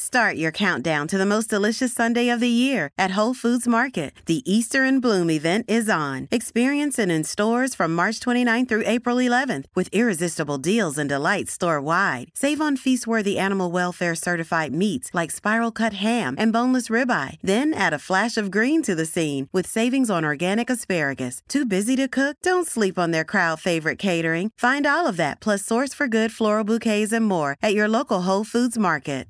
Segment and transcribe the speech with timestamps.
[0.00, 4.14] Start your countdown to the most delicious Sunday of the year at Whole Foods Market.
[4.24, 6.26] The Easter in Bloom event is on.
[6.30, 11.52] Experience it in stores from March 29th through April 11th with irresistible deals and delights
[11.52, 12.30] store wide.
[12.34, 17.36] Save on feast worthy animal welfare certified meats like spiral cut ham and boneless ribeye.
[17.42, 21.42] Then add a flash of green to the scene with savings on organic asparagus.
[21.46, 22.38] Too busy to cook?
[22.42, 24.50] Don't sleep on their crowd favorite catering.
[24.56, 28.22] Find all of that plus source for good floral bouquets and more at your local
[28.22, 29.26] Whole Foods Market.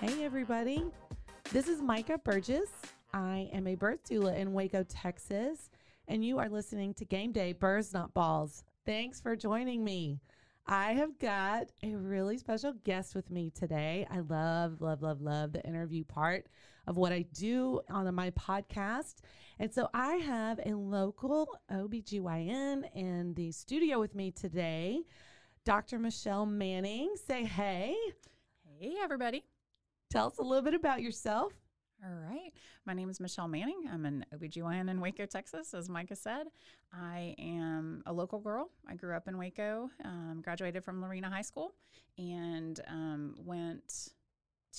[0.00, 0.84] Hey, everybody.
[1.52, 2.68] This is Micah Burgess.
[3.14, 5.70] I am a birth doula in Waco, Texas,
[6.06, 8.62] and you are listening to Game Day Birds Not Balls.
[8.84, 10.20] Thanks for joining me.
[10.66, 14.06] I have got a really special guest with me today.
[14.10, 16.44] I love, love, love, love the interview part
[16.86, 19.14] of what I do on my podcast.
[19.58, 25.04] And so I have a local OBGYN in the studio with me today,
[25.64, 25.98] Dr.
[25.98, 27.14] Michelle Manning.
[27.26, 27.96] Say hey.
[28.78, 29.42] Hey, everybody.
[30.10, 31.52] Tell us a little bit about yourself.
[32.04, 32.52] All right.
[32.84, 33.84] My name is Michelle Manning.
[33.92, 36.46] I'm an OBGYN in Waco, Texas, as Micah said.
[36.92, 38.70] I am a local girl.
[38.88, 41.72] I grew up in Waco, um, graduated from Lorena High School,
[42.18, 44.10] and um, went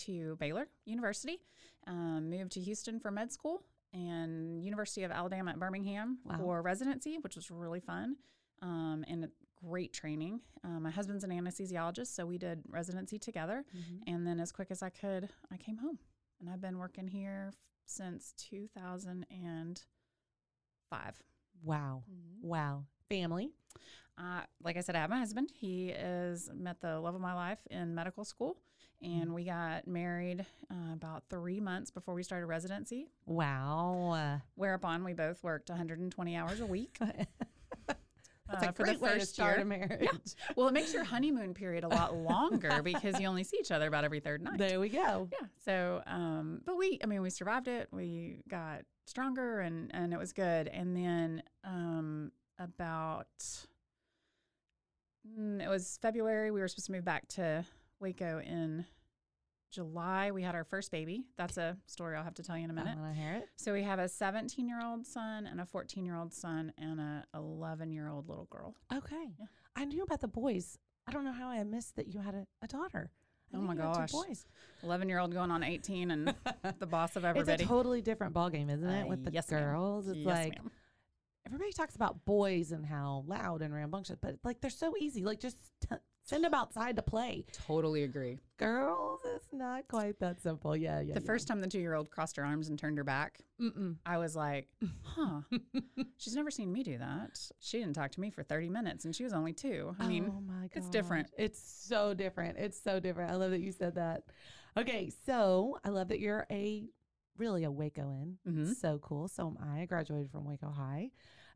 [0.06, 1.40] to Baylor University,
[1.88, 6.38] um, moved to Houston for med school, and University of Alabama at Birmingham Wow.
[6.38, 8.16] for residency, which was really fun
[8.62, 9.28] um, and
[9.64, 10.42] great training.
[10.64, 13.64] Um, my husband's an anesthesiologist, so we did residency together.
[14.08, 16.00] And then, as quick as I could, I came home.
[16.40, 17.56] And I've been working here f-
[17.86, 21.24] since 2005.
[21.64, 22.04] Wow.
[22.42, 22.84] Wow.
[23.10, 23.52] Family.
[24.18, 25.52] Uh, like I said, I have my husband.
[25.54, 28.58] He is met the love of my life in medical school.
[29.02, 34.40] And we got married uh, about three months before we started residency, Wow.
[34.56, 36.98] whereupon we both worked 120 hours a week.
[38.60, 39.64] That's uh, for the great way to first start year.
[39.64, 40.36] a marriage.
[40.56, 43.88] Well, it makes your honeymoon period a lot longer because you only see each other
[43.88, 44.58] about every third night.
[44.58, 45.30] There we go.
[45.32, 45.48] Yeah.
[45.64, 47.88] So, um, but we, I mean, we survived it.
[47.92, 50.68] We got stronger and, and it was good.
[50.68, 53.28] And then, um, about,
[55.40, 56.52] mm, it was February.
[56.52, 57.66] We were supposed to move back to
[58.00, 58.86] Waco in
[59.72, 60.32] July.
[60.32, 61.24] We had our first baby.
[61.38, 62.96] That's a story I'll have to tell you in a minute.
[62.98, 63.50] I want to hear it.
[63.58, 67.00] So we have a 17 year old son and a 14 year old son and
[67.00, 68.76] a 11 year old little girl.
[68.94, 69.32] Okay.
[69.40, 69.46] Yeah.
[69.76, 70.78] I knew about the boys.
[71.08, 73.12] I don't know how I missed that you had a, a daughter.
[73.54, 74.12] I Oh my you had two gosh.
[74.12, 74.46] boys.
[74.84, 76.34] 11 year old going on 18 and
[76.80, 77.64] the boss of It's everybody.
[77.64, 79.08] a totally different ballgame, isn't it?
[79.08, 79.64] With the yes, ma'am.
[79.64, 80.72] girls, it's Yes, like ma'am.
[81.46, 85.24] everybody talks about boys and how loud and rambunctious, but like they're so easy.
[85.24, 85.96] Like just t-
[86.28, 87.46] send them outside to play.
[87.54, 88.38] Totally agree.
[88.58, 90.76] Girls, it's not quite that simple.
[90.76, 91.14] Yeah, yeah.
[91.14, 93.96] the first time the two year old crossed her arms and turned her back, Mm-mm.
[94.06, 94.68] I was like,
[95.04, 95.42] huh.
[96.18, 97.40] She's never seen me do that.
[97.60, 99.96] She didn't talk to me for 30 minutes and she was only two.
[100.00, 101.30] I mean, oh my god, it's different.
[101.38, 102.58] It's so different.
[102.58, 103.32] It's so different.
[103.32, 104.24] I love that you said that.
[104.78, 106.84] Okay, so I love that you're a
[107.38, 108.34] really a Wacoan.
[108.48, 108.76] Mhm.
[108.76, 109.28] So cool.
[109.28, 109.82] So am I.
[109.82, 111.12] I graduated from Waco High,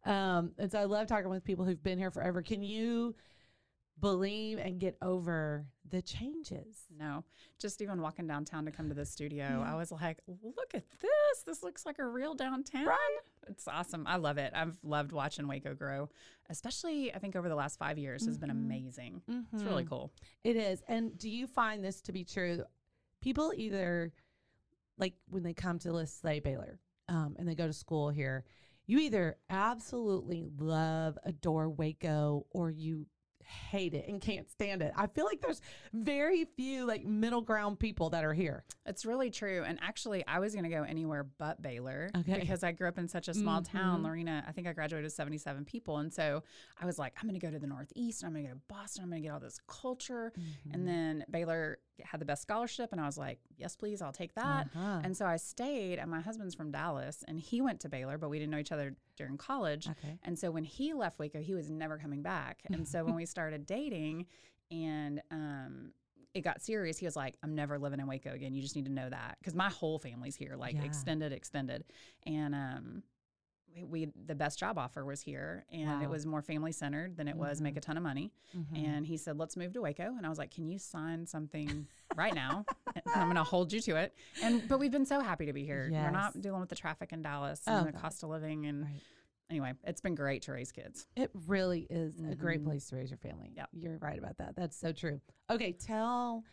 [0.06, 2.42] um, and so I love talking with people who've been here forever.
[2.42, 3.16] Can you
[4.00, 6.86] believe and get over the changes?
[6.98, 7.24] no,
[7.60, 9.64] just even walking downtown to come to the studio.
[9.68, 11.44] I was like, look at this.
[11.46, 12.88] This looks like a real downtown.
[13.48, 14.06] It's awesome.
[14.08, 14.54] I love it.
[14.56, 16.10] I've loved watching Waco grow,
[16.50, 18.54] especially I think over the last five years has been Mhm.
[18.66, 19.22] amazing.
[19.52, 19.90] It's really Mhm.
[19.90, 20.14] cool.
[20.44, 20.82] It is.
[20.88, 22.64] And do you find this to be true?
[23.20, 24.14] People either,
[24.98, 28.46] like when they come to, let's say, Baylor um, and they go to school here,
[28.86, 33.08] you either absolutely love, adore Waco or you
[33.52, 34.92] hate it and can't stand it.
[34.96, 35.62] I feel like there's
[35.94, 38.64] very few like middle ground people that are here.
[38.86, 39.64] It's really true.
[39.66, 42.40] And actually, I was going to go anywhere but Baylor Okay.
[42.40, 44.02] because I grew up in such a small town.
[44.02, 44.06] Mhm.
[44.06, 45.98] Lorena, I think I graduated with 77 people.
[45.98, 46.44] And so
[46.80, 48.62] I was like, I'm going to go to the Northeast I'm going to go to
[48.68, 49.04] Boston.
[49.04, 50.32] I'm going to get all this culture.
[50.38, 50.74] Mm-hmm.
[50.74, 52.90] And then Baylor had the best scholarship.
[52.92, 54.70] And I was like, yes, please, I'll take that.
[54.76, 55.02] Uh-huh.
[55.04, 56.00] And so I stayed.
[56.00, 58.72] And my husband's from Dallas and he went to Baylor, but we didn't know each
[58.72, 59.88] other during college.
[59.90, 60.18] okay.
[60.24, 62.60] And so when he left Waco, he was never coming back.
[62.72, 64.26] And so when we started dating
[64.72, 65.92] and um,
[66.34, 68.54] it got serious, he was like, I'm never living in Waco again.
[68.54, 69.38] You just need to know that.
[69.40, 70.84] Because my whole family's here, like Yeah.
[70.84, 71.84] extended, extended.
[72.26, 73.04] And um,
[73.88, 76.02] we, the best job offer was here and Wow.
[76.04, 78.32] it was more family centered than it was make a ton of money.
[78.56, 78.86] Mhm.
[78.86, 80.16] And he said, let's move to Waco.
[80.18, 82.66] And I was like, can you sign something right now?
[83.16, 84.14] I'm going to hold you to it.
[84.44, 85.90] And, but we've been so happy to be here.
[85.92, 88.02] We're not dealing with the traffic in Dallas Oh, and the God.
[88.02, 88.66] cost of living.
[88.66, 89.02] And Right.
[89.50, 91.08] anyway, it's been great to raise kids.
[91.16, 92.66] It really is a great Mhm.
[92.66, 93.52] place to raise your family.
[93.56, 94.56] yeah You're right about that.
[94.56, 95.20] That's so true.
[95.50, 96.44] Okay, tell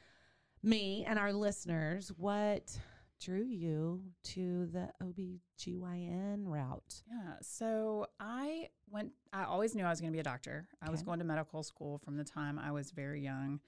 [0.62, 2.76] me and our listeners what
[3.20, 7.02] drew you to the OBGYN route.
[7.10, 7.34] Yeah.
[7.42, 10.66] So I went, I always knew I was going to be a doctor.
[10.80, 13.60] I was going to medical school from the time I was very young.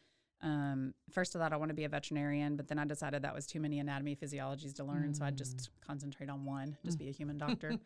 [0.42, 3.34] Um, first, I thought I wanted to be a veterinarian, but then I decided that
[3.34, 5.12] was too many anatomy physiologies to learn.
[5.14, 7.76] So I'd just concentrate on one, just be a human doctor.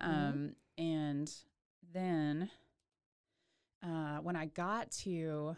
[0.00, 1.30] Um, and
[1.94, 2.50] then
[3.82, 5.56] uh, when I got to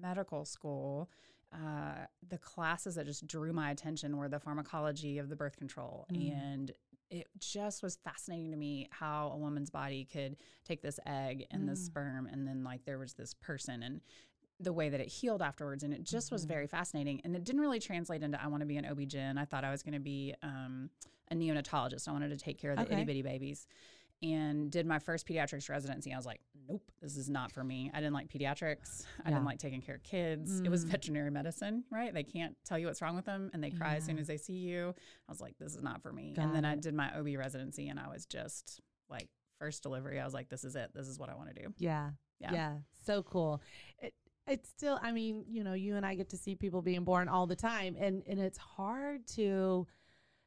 [0.00, 1.08] medical school,
[2.34, 6.04] the classes that just drew my attention were the pharmacology of the birth control.
[6.12, 6.32] Mm.
[6.32, 6.72] And
[7.08, 11.68] it just was fascinating to me how a woman's body could take this egg and
[11.68, 11.86] this Mm.
[11.86, 14.00] sperm, and then like there was this person and
[14.58, 15.84] the way that it healed afterwards.
[15.84, 16.48] And it just was Mhm.
[16.48, 17.20] very fascinating.
[17.22, 19.38] And it didn't really translate into I want to be an OB-GYN.
[19.38, 20.90] I thought I was going to be um,
[21.30, 22.08] a neonatologist.
[22.08, 22.94] I wanted to take care of the Okay.
[22.94, 23.68] itty bitty babies
[24.22, 26.12] and did my first pediatrics residency.
[26.12, 27.90] I was like, nope, this is not for me.
[27.92, 29.04] I didn't like pediatrics.
[29.24, 29.34] I Yeah.
[29.36, 30.60] didn't like taking care of kids.
[30.60, 30.88] It was Mm.
[30.90, 32.12] veterinary medicine, right?
[32.14, 34.38] They can't tell you what's wrong with them and they cry as soon as they
[34.38, 34.94] see you.
[35.28, 36.32] I was like, this is not for me.
[36.34, 38.80] Got and then I did my OB residency and I was just
[39.10, 39.28] like,
[39.58, 40.90] first delivery, I was like, this is it.
[40.94, 41.74] This is what I want to do.
[41.78, 42.10] Yeah.
[42.40, 42.52] Yeah.
[42.52, 42.78] Yeah.
[43.04, 43.60] So cool.
[44.00, 44.14] It,
[44.46, 47.28] it's still, I mean, you know, you and I get to see people being born
[47.28, 49.86] all the time, and, and it's hard to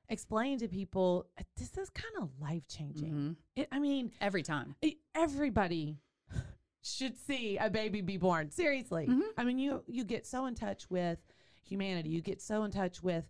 [0.09, 3.37] explain to people uh, this is kind of life changing.
[3.57, 3.67] Mhm.
[3.71, 4.75] I mean, Every time.
[5.15, 5.97] everybody
[6.81, 8.49] should see a baby be born.
[8.51, 9.07] Seriously.
[9.07, 9.21] Mhm.
[9.37, 11.19] I mean, you you get so in touch with
[11.63, 12.09] humanity.
[12.09, 13.25] You get so in touch with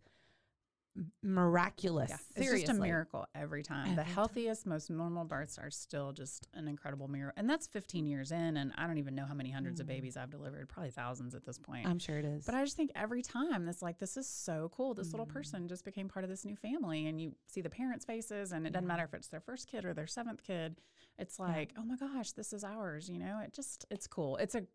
[1.23, 2.09] miraculous.
[2.09, 2.67] Yeah, it's Seriously.
[2.67, 3.85] just a miracle every time.
[3.95, 4.13] the Every time.
[4.13, 8.57] healthiest, most normal births are still just an incredible miracle, and that's 15 years in,
[8.57, 9.89] and I don't even know how many hundreds of Mm.
[9.89, 11.85] babies I've delivered, probably thousands at this point.
[11.87, 12.45] I'm sure it is.
[12.45, 14.93] but I just think every time it's like this is so cool.
[14.93, 15.33] This little Mm.
[15.33, 18.65] person just became part of this new family, and you see the parents' faces, and
[18.65, 18.87] it doesn't Yeah.
[18.87, 20.79] matter if it's their first kid or their seventh kid.
[21.17, 23.09] It's like, oh my gosh, this is ours.
[23.09, 24.37] You know, it just it's cool.
[24.37, 24.65] It's a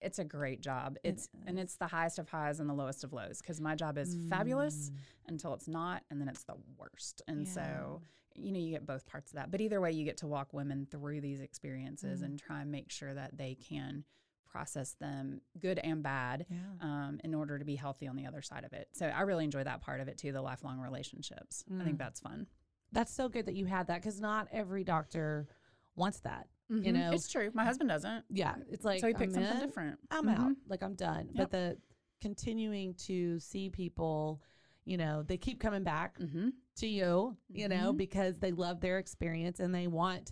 [0.00, 0.96] it's a great job.
[1.04, 3.74] It It's and it's the highest of highs and the lowest of lows because my
[3.74, 4.96] job is fabulous Mm.
[5.28, 7.22] until it's not, and then it's the worst.
[7.28, 7.52] And Yeah.
[7.52, 8.02] so,
[8.34, 9.50] you know, you get both parts of that.
[9.50, 12.24] But either way, you get to walk women through these experiences Mm.
[12.24, 14.04] and try and make sure that they can
[14.46, 16.58] process them, good and bad, Yeah.
[16.80, 18.88] um, in order to be healthy on the other side of it.
[18.96, 21.62] So I really enjoy that part of it too, the lifelong relationships.
[21.70, 21.84] I Mm.
[21.84, 22.48] think that's fun.
[22.90, 25.46] That's so good that you had that because not every doctor
[25.94, 26.48] wants that.
[26.70, 26.92] You Mhm.
[26.94, 27.50] know, it's true.
[27.52, 28.24] My husband doesn't.
[28.30, 29.98] yeah, it's like so he picked I'm something in, different.
[30.10, 30.38] I'm Mhm.
[30.38, 31.30] out, like I'm done.
[31.34, 31.76] But the
[32.20, 34.40] continuing to see people,
[34.84, 36.52] you know, they keep coming back Mhm.
[36.76, 37.96] to you, you know, Mhm.
[37.96, 40.30] because they love their experience and they want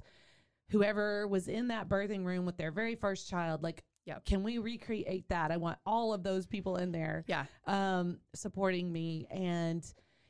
[0.70, 4.24] whoever was in that birthing room with their very first child, like, Yep.
[4.26, 5.50] can we recreate that?
[5.50, 7.46] I want all of those people in there Yeah.
[7.66, 9.26] um, supporting me.
[9.30, 9.82] And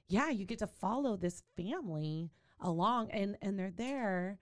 [0.08, 4.38] yeah, you get to follow this family along and, and they're there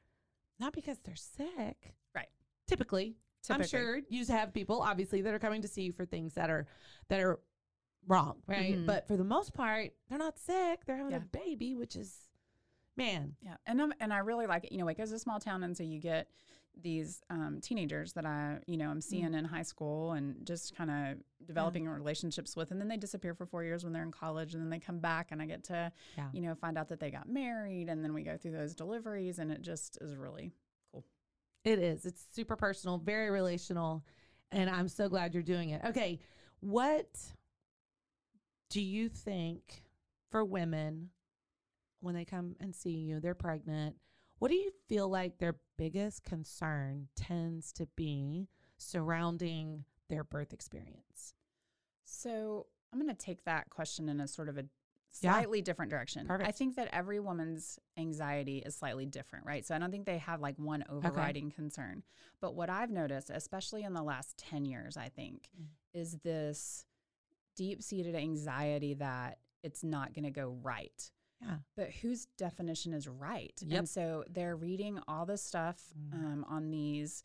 [0.58, 1.94] not because they're sick.
[2.14, 2.29] Right.
[2.67, 3.17] Typically,
[3.50, 6.50] I'm sure you have people obviously that are coming to see you for things that
[6.50, 6.67] are
[7.08, 7.38] that are
[8.06, 8.76] wrong, right?
[8.76, 8.87] Mhm.
[8.87, 10.85] But for the most part, they're not sick.
[10.85, 12.29] They're having a baby, which is
[12.97, 13.37] man.
[13.43, 14.73] Yeah, and I'm, and I really like it.
[14.73, 16.28] You know, Waco's a small town, and so you get
[16.83, 20.90] these um, teenagers that I, you know, I'm seeing in high school and just kind
[20.90, 24.52] of developing relationships with, and then they disappear for four years when they're in college,
[24.54, 26.28] and then they come back, and I get to, Yeah.
[26.33, 29.38] you know, find out that they got married, and then we go through those deliveries,
[29.38, 30.52] and it just is really
[30.92, 31.04] cool.
[31.64, 32.04] It is.
[32.04, 34.04] It's super personal, very relational,
[34.52, 35.83] and I'm so glad you're doing it.
[35.85, 36.21] Okay,
[36.61, 37.09] what
[38.71, 39.83] do you think
[40.30, 41.09] for women
[42.00, 43.97] when they come and see you, they're pregnant?
[44.38, 51.35] What do you feel like their biggest concern tends to be surrounding their birth experience?
[52.05, 54.62] So I'm going to take that question in a sort of a
[55.23, 55.33] Yeah.
[55.33, 56.26] slightly different direction.
[56.26, 56.49] Perfect.
[56.49, 59.64] I think that every woman's anxiety is slightly different, right?
[59.64, 62.02] So I don't think they have like one overriding concern.
[62.40, 65.69] But what I've noticed, especially in the last 10 years, I think, Mm.
[65.95, 66.85] is this
[67.55, 71.11] deep seated anxiety that it's not going to go right.
[71.40, 71.57] Yeah.
[71.76, 73.52] But whose definition is right?
[73.61, 73.78] Yep.
[73.78, 76.14] And so they're reading all this stuff Mm.
[76.14, 77.23] um, on these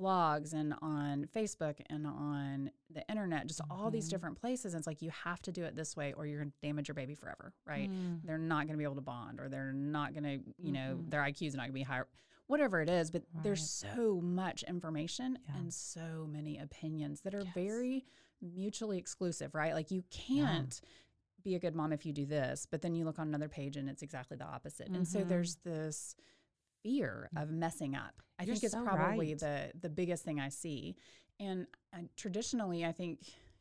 [0.00, 4.10] blogs and on Facebook and on the internet, just all these Mhm.
[4.10, 4.72] different places.
[4.74, 6.88] And it's like, you have to do it this way or you're going to damage
[6.88, 7.90] your baby forever, right?
[7.90, 8.22] Mm.
[8.24, 10.96] They're not going to be able to bond or they're not going to, you know,
[10.96, 11.10] Mhm.
[11.10, 12.08] their IQ's not going to be higher,
[12.46, 13.10] whatever it is.
[13.10, 15.58] But there's so much information Yeah.
[15.58, 17.54] and so many opinions that are Yes.
[17.54, 18.06] very
[18.40, 19.74] mutually exclusive, right?
[19.74, 20.80] Like you can't
[21.42, 23.76] be a good mom if you do this, but then you look on another page
[23.76, 24.88] and it's exactly the opposite.
[24.88, 25.28] And so Mhm.
[25.28, 26.14] there's this
[26.82, 28.22] fear of messing up.
[28.38, 29.38] I You're think it's so probably right.
[29.38, 30.96] the the biggest thing I see.
[31.38, 33.20] And uh, traditionally, I think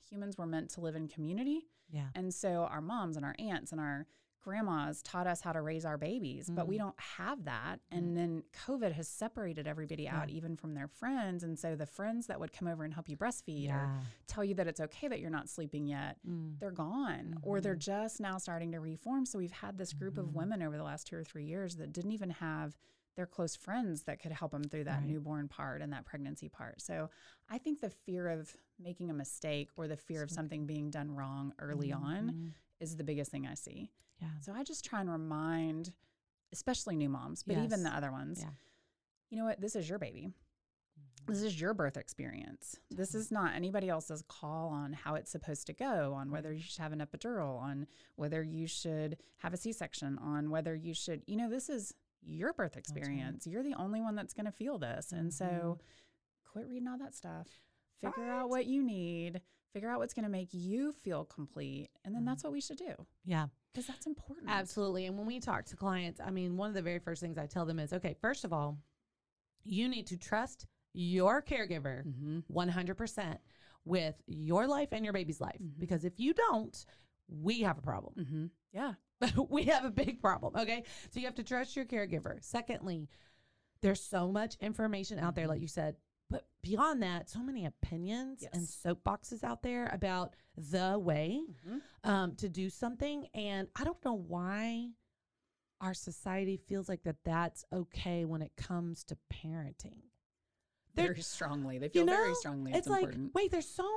[0.10, 1.68] humans were meant to live in community.
[1.90, 2.10] Yeah.
[2.16, 4.08] And so our moms and our aunts and our
[4.42, 6.80] grandmas taught us how to raise our babies, but we Mhm.
[6.80, 7.80] don't have that.
[7.92, 10.36] And then COVID has separated everybody out, Yeah.
[10.36, 11.44] even from their friends.
[11.44, 14.56] And so the friends that would come over and help you breastfeed or tell you
[14.56, 16.60] that it's okay that you're not sleeping yet, Mm.
[16.60, 17.80] they're gone or they're Mhm.
[17.80, 19.26] just now starting to reform.
[19.26, 21.92] So we've had this group of women over the last two or three years that
[21.94, 22.78] didn't even have
[23.16, 25.08] their close friends that could help them through that Right.
[25.10, 26.82] newborn part and that pregnancy part.
[26.82, 27.10] So
[27.50, 30.90] I think the fear of making a mistake or the fear of So something being
[30.90, 32.54] done wrong early on Mhm.
[32.82, 33.92] Is the biggest thing I see.
[34.22, 34.28] Yeah.
[34.42, 35.94] So I just try and remind,
[36.52, 38.50] especially new moms, but even the other ones, Yeah.
[39.30, 39.62] you know what?
[39.62, 40.28] This is your baby.
[40.30, 41.32] Mm-hmm.
[41.34, 42.78] This is your birth experience.
[42.90, 46.62] This is not anybody else's call on how it's supposed to go, on whether you
[46.62, 50.94] should have an epidural, on whether you should have a C section, on whether you
[50.94, 52.80] should, you know, this is your birth right.
[52.80, 53.48] experience.
[53.48, 55.12] You're the only one that's going to feel this.
[55.12, 55.80] And so
[56.52, 57.48] quit reading all that stuff.
[58.02, 58.40] Figure Right.
[58.42, 59.42] out what you need,
[59.74, 61.90] figure out what's going to make you feel complete.
[62.06, 62.94] And then that's what we should do
[63.26, 63.48] Yeah.
[63.74, 64.48] because that's important.
[64.50, 65.06] Absolutely.
[65.06, 67.46] And when we talk to clients, I mean, one of the very first things I
[67.48, 68.78] tell them is okay, first of all,
[69.64, 72.40] you need to trust your caregiver Mm-hmm.
[72.54, 73.38] 100%
[73.86, 75.58] with your life and your baby's life.
[75.62, 75.80] Mhm.
[75.80, 76.86] Because if you don't,
[77.30, 78.14] we have a problem.
[78.20, 78.46] Mm-hmm.
[78.74, 78.94] Yeah.
[79.50, 80.54] we have a big problem.
[80.56, 80.84] Okay.
[81.12, 82.38] So you have to trust your caregiver.
[82.44, 83.08] Secondly,
[83.82, 85.96] there's so much information out there, like you said.
[86.32, 91.82] But beyond that, so many opinions and soapboxes out there about the way Mhm.
[92.04, 93.28] um, to do something.
[93.34, 94.92] And I don't know why
[95.82, 100.04] our society feels like that that's okay when it comes to parenting.
[100.94, 101.78] There- Very strongly.
[101.80, 102.72] They you feel very strongly.
[102.72, 103.34] It's, It's, like, important.
[103.34, 103.88] wait, there's so.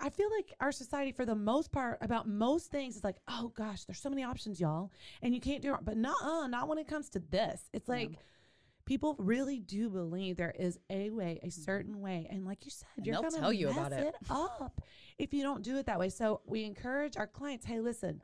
[0.00, 3.48] I feel like our society, for the most part, about most things, is like, oh
[3.54, 4.92] gosh, there's so many options, y'all,
[5.22, 5.80] and you can't do it.
[5.82, 7.68] But not, uh, not when it comes to this.
[7.72, 7.94] It's Yeah.
[8.86, 12.86] People really do believe there is a way, a certain way, and like you said,
[12.92, 12.98] Mm-hmm.
[13.00, 14.14] And you're they'll gonna tell you about mess it.
[14.30, 14.80] up
[15.18, 16.08] if you don't do it that way.
[16.08, 18.22] So we encourage our clients, hey, listen,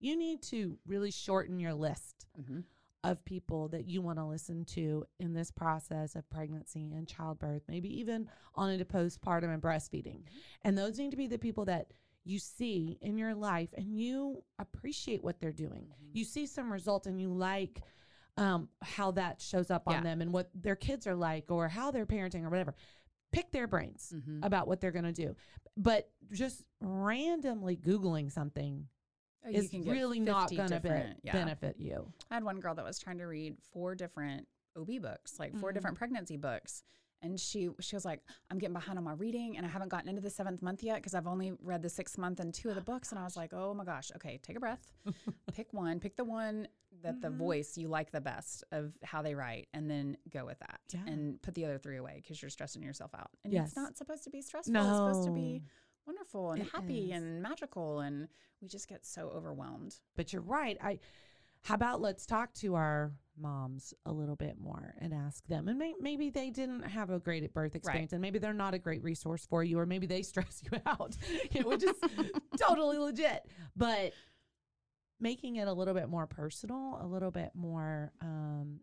[0.00, 2.64] you need to really shorten your list Mhm.
[3.04, 7.62] of people that you want to listen to in this process of pregnancy and childbirth,
[7.68, 10.22] maybe even on into postpartum and breastfeeding.
[10.62, 11.92] And those need to be the people that
[12.24, 15.92] you see in your life and you appreciate what they're doing.
[16.12, 17.82] You see some results and you like
[18.38, 19.98] um, how that shows up Yeah.
[19.98, 22.74] on them and what their kids are like or how they're parenting or whatever.
[23.32, 24.44] Pick their brains Mhm.
[24.44, 25.36] about what they're going to do.
[25.76, 28.88] But just randomly Googling something
[29.44, 31.32] Oh, is really not 50 going to be, yeah.
[31.32, 32.12] benefit you.
[32.30, 35.70] I had one girl that was trying to read four different OB books, like 4
[35.70, 35.74] Mhm.
[35.74, 36.82] different pregnancy books.
[37.22, 38.20] And she she was like,
[38.50, 40.96] I'm getting behind on my reading and I haven't gotten into the seventh month yet
[40.96, 43.10] because I've only read the sixth month and two of the books.
[43.10, 44.92] And I was like, oh my gosh, okay, take a breath.
[45.54, 45.98] pick one.
[46.00, 46.68] Pick the one
[47.02, 47.36] that the Mhm.
[47.36, 50.80] voice you like the best of how they write and then go with that.
[50.92, 51.00] Yeah.
[51.06, 53.30] And put the other three away because you're stressing yourself out.
[53.44, 53.68] And Yes.
[53.68, 54.72] it's not supposed to be stressful.
[54.72, 54.80] no.
[54.88, 55.62] It's supposed to be
[56.06, 57.16] wonderful and It happy is.
[57.22, 58.00] and magical.
[58.00, 58.28] And
[58.60, 59.94] we just get so overwhelmed.
[60.16, 60.76] But you're right.
[60.82, 60.98] I
[61.62, 65.68] how about let's talk to our moms a little bit more and ask them.
[65.68, 68.78] And may, maybe they didn't have a great birth experience, and maybe they're not a
[68.78, 71.16] great resource for you, or maybe they stress you out,
[71.50, 71.96] you know, which is
[72.60, 73.46] totally legit.
[73.76, 74.12] But
[75.20, 78.12] making it a little bit more personal, a little bit more.
[78.20, 78.80] um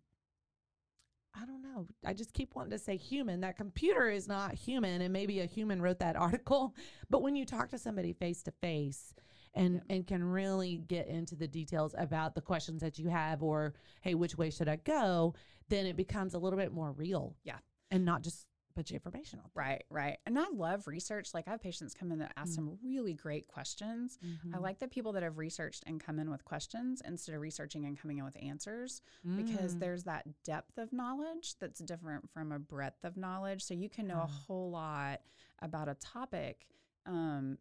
[1.37, 1.87] I don't know.
[2.05, 3.41] I just keep wanting to say human.
[3.41, 6.73] That computer is not human, and maybe a human wrote that article.
[7.09, 9.13] But when you talk to somebody face to face,
[9.55, 13.73] and and can really get into the details about the questions that you have or
[14.01, 15.33] hey which way should i go
[15.69, 17.57] then it becomes a little bit more real Yeah.
[17.91, 18.45] and not just
[18.75, 20.17] put your information out Right, right.
[20.25, 21.33] And I love research.
[21.33, 22.55] Like I have patients come in that ask Mm.
[22.55, 24.19] some really great questions.
[24.21, 27.39] there I like the people that have researched and come in with questions instead of
[27.39, 29.01] researching and coming in with answers
[29.37, 29.79] because Mm.
[29.79, 33.63] there's that depth of knowledge that's different from a breadth of knowledge.
[33.63, 35.21] So you can know a whole lot
[35.61, 36.67] about a topic
[37.05, 37.57] um,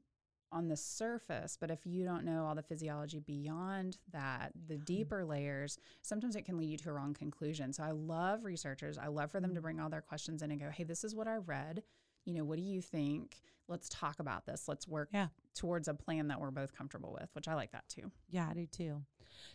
[0.55, 5.25] on the surface, but if you don't know all the physiology beyond that, the deeper
[5.25, 7.73] layers, sometimes it can lead you to a wrong conclusion.
[7.73, 8.97] So I love researchers.
[8.97, 11.15] I love for them to bring all their questions in and go, hey, this is
[11.15, 11.83] what I read.
[12.25, 13.37] You know, what do you think?
[13.69, 14.69] Let's talk about this.
[14.69, 15.29] Let's work Yeah.
[15.55, 18.11] towards a plan that we're both comfortable with, which I like that too.
[18.31, 19.03] yeah i do too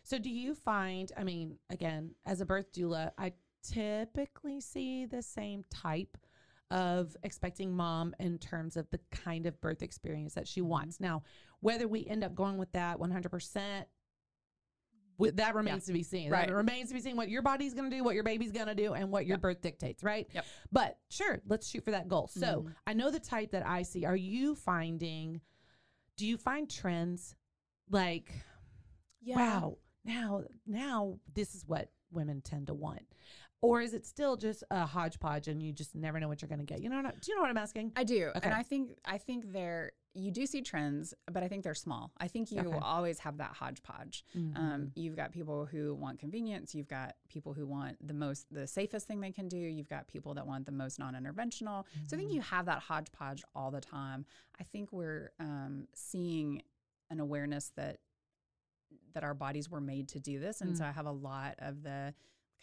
[0.03, 3.31] so do you find i mean again as a birth doula i
[3.63, 6.17] typically see the same type
[6.71, 10.65] of expecting mom in terms of the kind of birth experience that she Mhm.
[10.67, 11.23] wants now
[11.61, 13.87] whether we end up going with that 100%
[15.17, 16.31] w- that remains to be seen.
[16.31, 16.47] Right.
[16.47, 18.67] That remains to be seen what your body's going to do, what your baby's going
[18.67, 19.41] to do, and what your Yep.
[19.41, 20.29] birth dictates, right?
[20.33, 20.45] Yep.
[20.71, 22.27] But sure, let's shoot for that goal.
[22.27, 22.75] So Mhm.
[22.87, 24.05] I know the type that I see.
[24.05, 25.41] Are you finding?
[26.15, 27.35] Do you find trends
[27.89, 28.31] like?
[29.21, 33.05] wow now now this is what women tend to want
[33.61, 36.59] or is it still just a hodgepodge and you just never know what you're going
[36.59, 38.39] to get you know do you know what i'm asking I do, Okay.
[38.43, 42.11] and I think I think there you do see trends, but I think they're small.
[42.17, 42.67] I think you Okay.
[42.67, 44.25] will always have that hodgepodge.
[44.35, 44.57] Mhm.
[44.57, 46.73] Um, you've got people who want convenience.
[46.73, 49.57] You've got people who want the most, the safest thing they can do.
[49.57, 51.85] You've got people that want the most non-interventional.
[52.07, 54.25] So I think you have that hodgepodge all the time.
[54.59, 56.63] I think we're um, seeing
[57.11, 57.99] an awareness that
[59.13, 60.87] that our bodies were made to do this, and so Mm.
[60.87, 62.13] I have a lot of the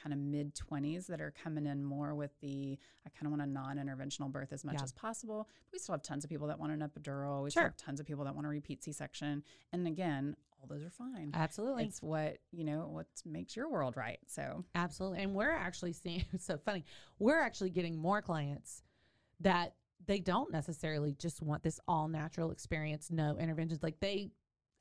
[0.02, 3.42] kind of mid 20s that are coming in more with the I kind of want
[3.42, 4.82] a non-interventional birth as much Yeah.
[4.82, 5.48] as possible.
[5.72, 7.42] We still have tons of people that want an epidural.
[7.42, 9.42] We still have tons of people that want a repeat C-section.
[9.72, 11.30] And again, all those are fine.
[11.34, 14.18] absolutely It's what, you know, what makes your world right.
[14.26, 16.84] So, absolutely and we're actually seeing it's so funny
[17.18, 18.82] we're actually getting more clients
[19.40, 19.74] that
[20.06, 24.30] they don't necessarily just want this all natural experience no interventions like they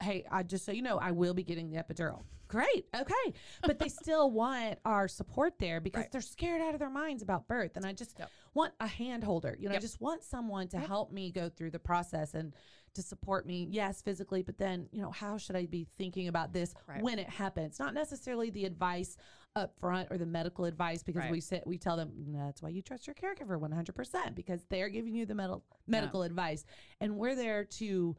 [0.06, 3.34] hey i just so you know i will be getting the epidural great okay
[3.64, 6.12] but they still want our support there because Right.
[6.12, 8.30] they're scared out of their minds about birth and i just Yep.
[8.54, 10.88] want a hand holder you know i just want someone to Yep.
[10.88, 12.54] help me go through the process and
[12.94, 16.54] to support me yes physically but then you know how should i be thinking about
[16.54, 17.02] this Right.
[17.02, 19.18] when it happens not necessarily the advice
[19.56, 21.32] up front or the medical advice because Right.
[21.32, 25.16] we sit we tell them that's why you trust your caregiver 100% because they're giving
[25.16, 26.64] you the medical medical advice
[27.02, 28.16] and we're there to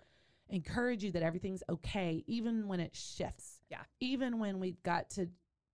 [0.49, 3.83] encourage you that everything's okay even when it shifts Yeah.
[4.01, 5.29] even when we've got to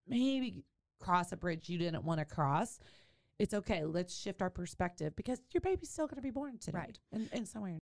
[0.09, 0.65] maybe
[1.01, 2.79] cross a bridge you didn't want to cross
[3.39, 6.79] it's okay let's shift our perspective because your baby's still going to be born today
[6.79, 6.99] Right.
[7.13, 7.79] in, in somewhere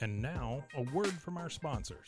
[0.00, 2.06] And now, a word from our sponsors.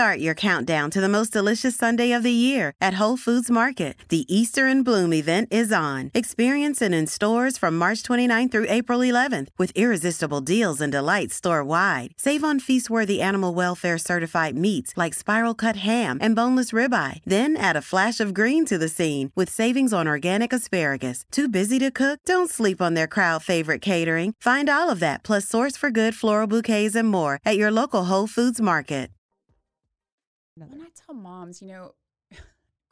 [0.00, 4.02] Start your countdown to the most delicious Sunday of the year at Whole Foods Market.
[4.08, 6.10] The Easter in Bloom event is on.
[6.14, 11.34] Experience it in stores from March 29th through April 11th with irresistible deals and delights
[11.34, 12.12] store wide.
[12.16, 17.20] Save on feast worthy animal welfare certified meats like spiral cut ham and boneless ribeye.
[17.26, 21.26] Then add a flash of green to the scene with savings on organic asparagus.
[21.30, 22.20] Too busy to cook?
[22.24, 24.32] Don't sleep on their crowd favorite catering.
[24.40, 28.04] Find all of that plus source for good floral bouquets and more at your local
[28.04, 29.10] Whole Foods Market.
[30.60, 30.72] Another.
[30.78, 31.94] when I tell moms, you know,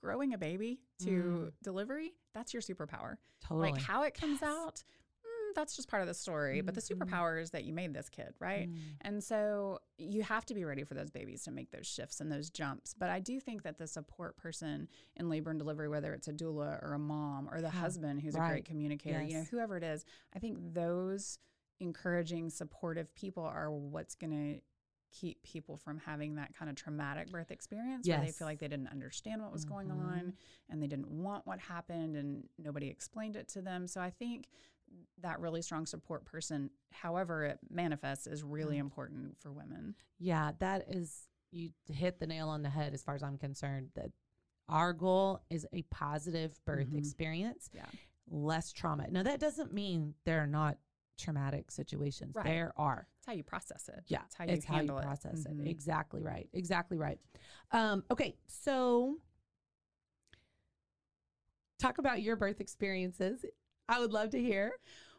[0.01, 3.17] growing a baby to delivery, that's your superpower.
[3.47, 4.51] totally Like how it comes Yes.
[4.51, 4.83] out,
[5.25, 6.61] mm, that's just part of the story.
[6.61, 6.97] But the Mhm.
[6.99, 8.69] superpower is that you made this kid, right?
[8.69, 8.75] Mm.
[9.03, 12.31] And so you have to be ready for those babies to make those shifts and
[12.33, 12.95] those jumps.
[12.95, 16.33] But I do think that the support person in labor and delivery, whether it's a
[16.33, 19.77] doula or a mom or the Yeah, husband who's a great communicator, you know, whoever
[19.77, 20.05] it is,
[20.35, 21.39] I think those
[21.81, 24.61] encouraging, supportive people are what's going to
[25.11, 28.69] keep people from having that kind of traumatic birth experience where they feel like they
[28.69, 29.99] didn't understand what was going Mhm.
[30.05, 30.35] on
[30.69, 33.87] and they didn't want what happened and nobody explained it to them.
[33.87, 34.49] So I think
[35.19, 38.81] that really strong support person, however it manifests, is really Mm.
[38.81, 39.95] important for women.
[40.19, 43.91] Yeah, that is you hit the nail on the head as far as I'm concerned.
[43.95, 44.13] That
[44.69, 46.99] our goal is a positive birth Mhm.
[46.99, 47.89] experience, Yeah.
[48.27, 49.09] less trauma.
[49.11, 50.79] Now that doesn't mean there are not
[51.17, 52.35] traumatic situations.
[52.35, 52.45] Right.
[52.45, 53.09] There are.
[53.29, 54.05] How you process it.
[54.07, 55.55] Yeah, It's how you it's how you handle process it.
[55.55, 55.69] Mhm.
[55.69, 56.49] Exactly right.
[56.55, 57.21] Exactly right.
[57.73, 59.19] Um, okay, so
[61.79, 63.45] talk about your birth experiences.
[63.87, 64.73] I would love to hear.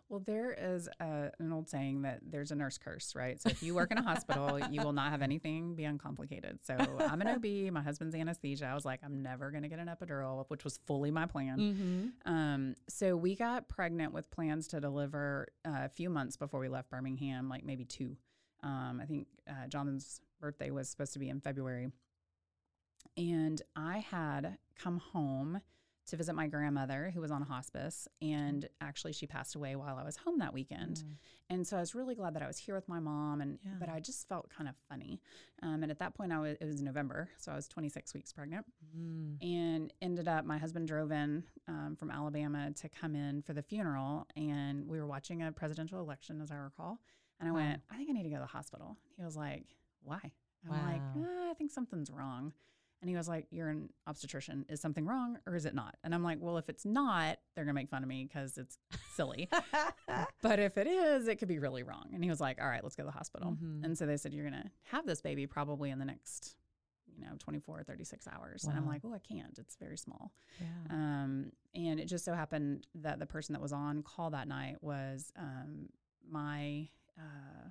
[0.09, 3.39] Well, there is a, an old saying that there's a nurse curse, right?
[3.39, 6.59] So if you work in a hospital, you will not have anything be uncomplicated.
[6.63, 7.71] So I'm an OB.
[7.71, 8.65] My husband's anesthesia.
[8.65, 11.59] I was like, I'm never going to get an epidural, which was fully my plan.
[11.59, 12.31] Mm-hmm.
[12.31, 16.69] Um, so we got pregnant with plans to deliver uh, a few months before we
[16.69, 18.17] left Birmingham, like maybe two.
[18.63, 21.91] Um, I think uh, Jonathan's birthday was supposed to be in February.
[23.15, 25.61] And I had come home
[26.09, 28.07] to visit my grandmother who was on hospice.
[28.21, 31.03] And actually, she passed away while I was home that weekend.
[31.49, 33.41] And so I was really glad that I was here with my mom.
[33.41, 33.71] And Yeah.
[33.79, 35.21] but I just felt kind of funny.
[35.63, 38.31] Um, and at that point, I was it was November, so I was 26 weeks
[38.33, 39.37] pregnant Mm.
[39.41, 43.61] and ended up my husband drove in um, from alabama to come in for the
[43.61, 46.99] funeral and we were watching a presidential election as i recall
[47.39, 47.57] and i Wow.
[47.59, 49.65] went i think i need to go to the hospital he was like
[50.01, 50.19] why
[50.65, 51.23] i'm like Wow.
[51.23, 52.53] "Uh, i think something's wrong
[53.01, 56.13] and he was like you're an obstetrician is something wrong or is it not and
[56.13, 58.77] i'm like well if it's not they're gonna make fun of me because it's
[59.15, 59.49] silly
[60.41, 62.83] but if it is it could be really wrong and he was like all right
[62.83, 63.83] let's go to the hospital Mhm.
[63.85, 66.55] and so they said you're gonna have this baby probably in the next
[67.17, 68.63] you know, 24 or 36 hours.
[68.63, 69.57] And I'm like, oh, I can't.
[69.59, 70.31] It's very small.
[70.61, 70.67] Yeah.
[70.89, 74.77] Um, and it just so happened that the person that was on call that night
[74.79, 75.89] was um,
[76.29, 77.67] my uh,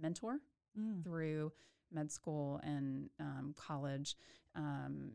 [0.00, 0.38] mentor
[0.78, 1.02] Mm.
[1.02, 1.50] through
[1.92, 4.16] med school and um, college.
[4.54, 5.12] Um,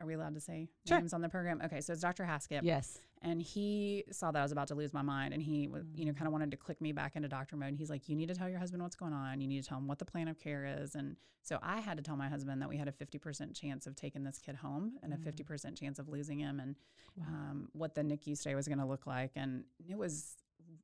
[0.00, 0.98] are we allowed to say Sure.
[0.98, 1.60] names on the program?
[1.64, 2.24] Okay, so it's Dr.
[2.24, 2.98] Haskett, Yes.
[3.22, 6.04] and he saw that I was about to lose my mind, and he, was, you
[6.04, 6.16] know, Mm.
[6.16, 7.76] kind of wanted to click me back into doctor mode.
[7.76, 9.40] He's like, "You need to tell your husband what's going on.
[9.40, 11.96] You need to tell him what the plan of care is." And so I had
[11.96, 14.56] to tell my husband that we had a fifty percent chance of taking this kid
[14.56, 15.22] home and a Mm.
[15.24, 16.74] fifty percent chance of losing him, and
[17.16, 17.26] Wow.
[17.28, 20.36] um, what the NICU stay was going to look like, and it was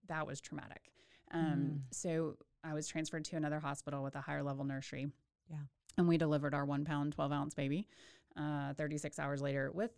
[0.07, 0.93] that was traumatic.
[1.33, 1.81] Um, Mm.
[1.95, 5.09] So I was transferred to another hospital with a higher level nursery.
[5.51, 5.59] Yeah.
[5.99, 7.87] And we delivered our one pound, 12 ounce baby
[8.37, 9.91] uh, 36 hours later with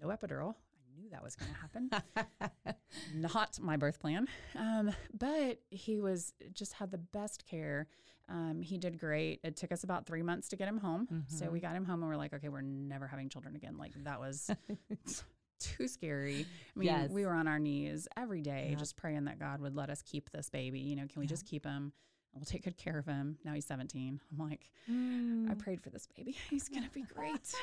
[0.00, 0.54] no epidural.
[0.74, 2.76] I knew that was going to happen.
[3.14, 4.26] Not my birth plan.
[4.56, 7.86] Um, but he was just had the best care.
[8.28, 9.40] Um, he did great.
[9.44, 11.06] It took us about three months to get him home.
[11.28, 13.76] So we got him home and we're like, okay, we're never having children again.
[13.78, 14.50] Like that was
[15.58, 16.46] too scary.
[16.74, 17.10] I mean, Yes.
[17.10, 18.76] we were on our knees every day, Yeah.
[18.76, 20.80] just praying that God would let us keep this baby.
[20.80, 21.30] You know, can we Yeah.
[21.30, 21.92] just keep him?
[22.34, 23.38] We'll take good care of him.
[23.44, 24.20] Now he's 17.
[24.30, 25.58] I'm like, I Mm.
[25.58, 26.32] prayed for this baby.
[26.50, 27.54] He's gonna be great.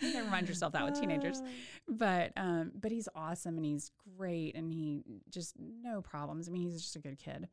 [0.00, 1.40] you know, remind yourself that with teenagers.
[1.88, 6.48] But um, but he's awesome and he's great and he just no problems.
[6.48, 7.48] I mean, he's just a good kid.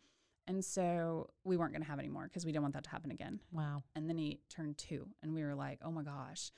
[0.47, 3.12] And so we weren't gonna have any more because we didn't want that to happen
[3.12, 3.39] again.
[3.51, 3.84] Wow.
[3.95, 6.51] And then he turned two, and we were like, oh my gosh,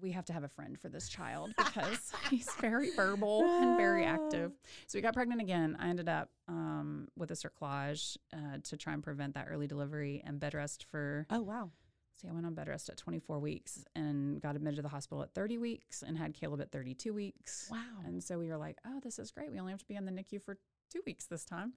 [0.00, 4.04] we have to have a friend for this child because he's very verbal and very
[4.04, 4.52] active.
[4.86, 5.76] So we got pregnant again.
[5.80, 10.22] I ended up um, with a cerclage uh, to try and prevent that early delivery
[10.24, 11.26] and bed rest for.
[11.30, 11.70] Oh wow.
[12.20, 15.22] See, I went on bed rest at 24 weeks and got admitted to the hospital
[15.22, 17.68] at 30 weeks and had Caleb at 32 weeks.
[17.70, 17.78] Wow.
[18.04, 19.50] And so we were like, oh, this is great.
[19.50, 20.58] We only have to be in the NICU for
[20.92, 21.72] two weeks this time.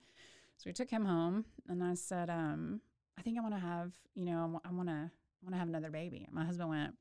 [0.58, 2.82] So we took him home and I said, um,
[3.18, 5.70] I think I want to have, you know, I want to, I want to have
[5.70, 6.28] another baby.
[6.30, 6.94] My husband went,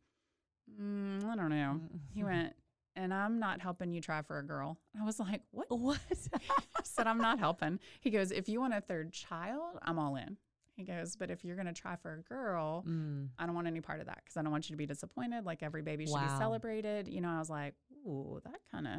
[0.71, 1.81] mm, I don't know.
[2.15, 2.55] He went,
[2.97, 4.79] and I'm not helping you try for a girl.
[5.01, 5.67] I was like, what?
[5.71, 5.99] What?
[6.35, 7.79] I said, I'm not helping.
[8.01, 10.37] He goes, if you want a third child, I'm all in.
[10.75, 13.29] He goes, but if you're going to try for a girl, Mm.
[13.39, 15.45] I don't want any part of that because I don't want you to be disappointed.
[15.45, 16.23] Like every baby should Wow.
[16.23, 17.09] be celebrated.
[17.09, 17.75] You know, I was like,
[18.07, 18.95] ooh, that kind of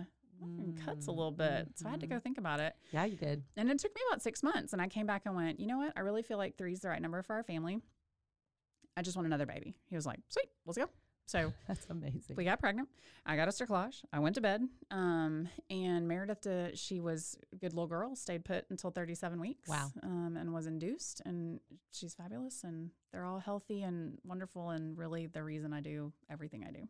[0.85, 1.67] cuts a Mm, little bit.
[1.75, 2.75] So I had to go think about it.
[2.91, 3.43] Yeah, you did.
[3.57, 4.73] And it took me about six months.
[4.73, 5.93] And I came back and went, you know what?
[5.95, 7.79] I really feel like three's the right number for our family.
[8.95, 9.75] I just want another baby.
[9.89, 10.89] He was like, sweet, let's go.
[11.25, 12.35] So That's amazing.
[12.35, 12.89] we got pregnant.
[13.25, 14.03] I got a cerclage.
[14.11, 14.61] I went to bed.
[14.91, 19.69] Um, and Meredith, uh, she was a good little girl, stayed put until 37 weeks.
[19.69, 19.91] Wow.
[20.03, 21.21] Um, and was induced.
[21.25, 21.59] And
[21.91, 22.63] she's fabulous.
[22.63, 24.71] And they're all healthy and wonderful.
[24.71, 26.87] And really the reason I do everything I do.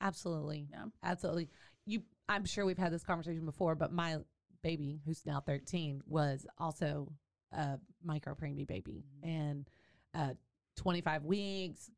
[0.00, 0.66] Absolutely.
[0.70, 0.84] Yeah.
[1.02, 1.48] Absolutely.
[1.86, 4.18] You I'm sure we've had this conversation before, but my
[4.62, 7.10] baby, who's now 13, was also
[7.52, 9.68] a micro preemie baby and
[10.14, 10.34] uh
[10.76, 11.90] 25 weeks.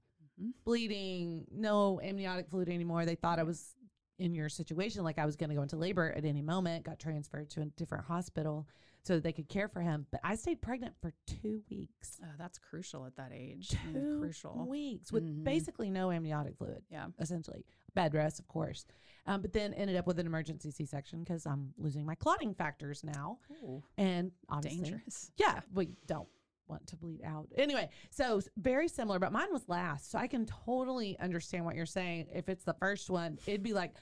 [0.64, 3.04] Bleeding, no amniotic fluid anymore.
[3.04, 3.74] They thought I was
[4.18, 6.98] in your situation, like I was going to go into labor at any moment, got
[6.98, 8.68] transferred to a different hospital
[9.02, 10.06] so that they could care for him.
[10.10, 12.20] But I stayed pregnant for two weeks.
[12.22, 13.70] Uh, that's crucial at that age.
[13.70, 14.66] Two crucial.
[14.68, 15.42] weeks with Mhm.
[15.44, 17.06] basically no amniotic fluid Yeah.
[17.18, 18.84] essentially bed rest, of course.
[19.24, 22.52] Um, but then ended up with an emergency C section because I'm losing my clotting
[22.54, 25.32] factors now, Ooh, and obviously, dangerous.
[25.36, 26.28] yeah, we don't
[26.70, 27.90] want to bleed out anyway.
[28.10, 32.28] So very similar, but mine was last, so I can totally understand what you're saying.
[32.32, 33.94] If it's the first one, it'd be like.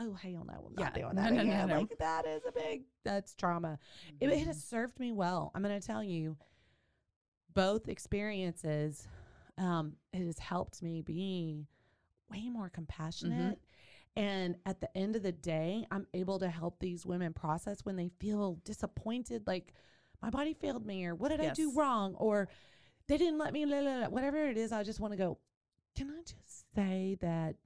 [0.00, 0.54] Oh hell no!
[0.68, 1.02] I'm not Yeah.
[1.02, 1.68] doing No, that no, no, again.
[1.68, 1.78] no.
[1.80, 3.80] Like that is a big that's trauma.
[4.20, 5.50] It, it has served me well.
[5.56, 6.36] I'm going to tell you,
[7.52, 9.08] both experiences,
[9.58, 11.66] um, it has helped me be
[12.30, 13.58] way more compassionate.
[14.14, 17.96] And at the end of the day, I'm able to help these women process when
[17.96, 19.72] they feel disappointed, like
[20.22, 22.48] my body failed me, or what did I do wrong, or
[23.06, 24.72] they didn't let me, la, la, la," whatever it is.
[24.72, 25.38] I just want to go,
[25.96, 27.56] can I just say that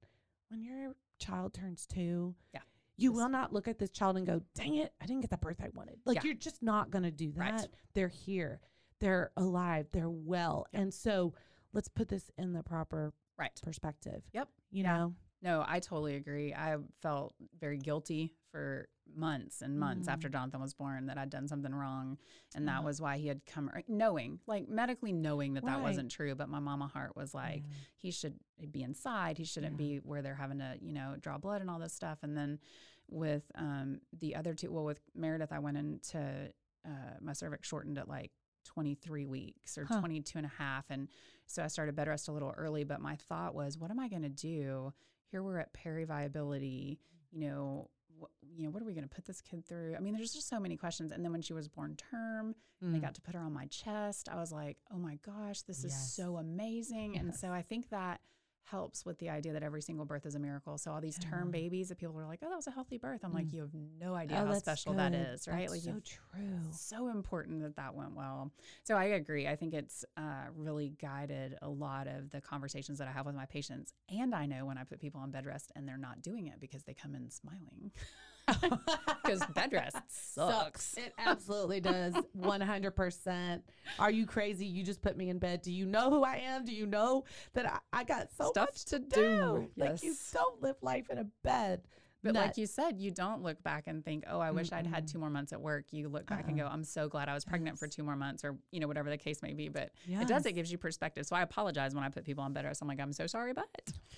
[0.49, 2.61] when your child turns two, Yeah.
[2.97, 5.31] you Just- will not look at this child and go, dang it, I didn't get
[5.31, 6.01] the birth I wanted.
[6.05, 6.23] Like Yeah.
[6.25, 7.53] you're just not going to do that.
[7.53, 7.69] Right.
[7.95, 8.61] They're here,
[9.01, 10.67] they're alive, they're well.
[10.73, 11.35] And so
[11.73, 13.59] let's put this in the proper Right.
[13.62, 14.23] perspective.
[14.33, 14.49] Yep.
[14.71, 14.97] You Yeah.
[14.97, 15.15] know?
[15.43, 16.55] No, I totally agree.
[16.55, 20.13] I felt very guilty for months and months Mm.
[20.13, 22.17] after Jonathan was born that I'd done something wrong.
[22.55, 22.83] And that Uh-huh.
[22.87, 26.35] was why he had come, knowing, like medically knowing that that wasn't true.
[26.37, 27.75] But my mama heart was like, Yeah.
[27.97, 28.39] he should
[28.71, 29.37] be inside.
[29.39, 29.77] He shouldn't Yeah.
[29.79, 32.23] be where they're having to, you know, draw blood and all this stuff.
[32.23, 32.61] And then
[33.09, 36.53] with um, the other two, well, with Meredith, I went into
[36.85, 38.31] uh, my cervix shortened at like
[38.65, 39.99] 23 weeks or Huh.
[40.01, 40.87] 22 and a half.
[40.91, 41.09] And
[41.47, 42.85] so I started bed rest a little early.
[42.85, 44.93] But my thought was, what am I going to do?
[45.33, 46.99] Here we're at peri-viability,
[47.33, 49.95] you know, what, you know, what are we going to put this kid through?
[49.97, 51.11] I mean, there's just so many questions.
[51.11, 53.01] And then when she was born term, I Mm.
[53.01, 54.29] got to put her on my chest.
[54.29, 57.16] I was like, oh my gosh, this is so amazing.
[57.16, 58.21] And so I think that
[58.64, 60.79] helps with the idea that every single birth is a miracle.
[60.79, 63.20] So all these term babies that people are like, "Oh, that was a healthy birth."
[63.25, 63.35] I'm Mm.
[63.35, 65.18] like, "You have no idea Oh, how special that good.
[65.35, 66.59] is, right?" That's like so true.
[66.70, 68.53] so important that that went well.
[68.85, 69.46] So I agree.
[69.48, 73.35] I think it's uh, really guided a lot of the conversations that I have with
[73.35, 73.92] my patients.
[74.09, 76.61] And I know when I put people on bed rest and they're not doing it
[76.61, 77.90] because they come in smiling.
[79.25, 80.95] Because bed rest sucks.
[80.95, 82.12] It absolutely does.
[82.38, 83.62] 100%.
[83.99, 84.67] Are you crazy?
[84.67, 85.62] You just put me in bed.
[85.62, 86.65] Do you know who I am?
[86.65, 89.21] Do you know that I, I got so Stuff much to to do.
[89.21, 89.71] do?
[89.77, 90.33] Like you Yes.
[90.35, 91.83] don't live life in a bed.
[92.23, 95.09] But like you said, you don't look back and think, "Oh, I wish I'd had
[95.09, 97.45] two more months at work." You look back and go, "I'm so glad I was
[97.45, 99.69] pregnant for two more months," or you know, whatever the case may be.
[99.69, 101.27] But it does; it gives you perspective.
[101.27, 102.81] So I apologize when I put people on bed rest.
[102.81, 103.69] I'm like, "I'm so sorry, but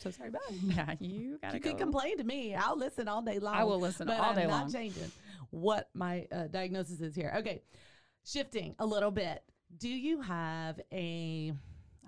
[0.01, 0.57] So sorry about it.
[0.65, 2.55] yeah, you gotta You go." can complain to me.
[2.55, 3.55] I'll listen all day long.
[3.55, 4.73] I will listen but all I'm day not long.
[4.73, 5.11] changing
[5.51, 7.33] what my uh, diagnosis is here.
[7.39, 7.63] Okay,
[8.25, 9.43] shifting a little bit.
[9.79, 11.53] Do you have a,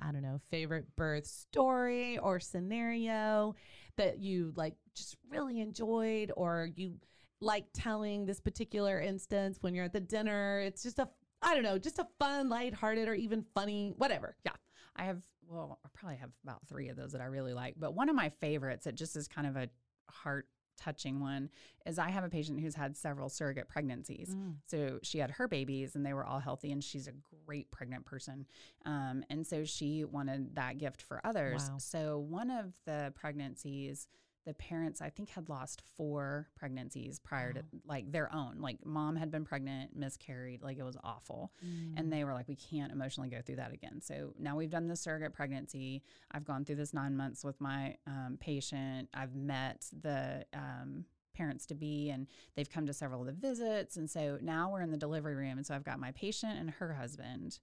[0.02, 3.54] I don't know, favorite birth story or scenario
[3.96, 6.94] that you like just really enjoyed, or you
[7.40, 10.60] like telling this particular instance when you're at the dinner?
[10.60, 11.08] It's just a,
[11.42, 14.36] I don't know, just a fun, lighthearted, or even funny, whatever.
[14.44, 14.52] Yeah.
[14.96, 17.74] I have, well, I probably have about three of those that I really like.
[17.78, 19.68] But one of my favorites that just is kind of a
[20.10, 21.50] heart touching one
[21.84, 24.36] is I have a patient who's had several surrogate pregnancies.
[24.66, 27.12] So she had her babies and they were all healthy, and she's a
[27.46, 28.46] great pregnant person.
[28.84, 31.70] Um, and so she wanted that gift for others.
[31.70, 31.78] Wow.
[31.78, 34.08] So one of the pregnancies,
[34.46, 38.60] the parents, I think, had lost four pregnancies prior to like their own.
[38.60, 41.52] Like mom had been pregnant, miscarried, like it was awful.
[41.96, 44.00] And they were like, we can't emotionally go through that again.
[44.00, 46.02] So now we've done the surrogate pregnancy.
[46.30, 49.08] I've gone through this nine months with my um, patient.
[49.12, 51.04] I've met the um,
[51.34, 53.96] parents to be, and they've come to several of the visits.
[53.96, 55.58] And so now we're in the delivery room.
[55.58, 57.58] And so I've got my patient and her husband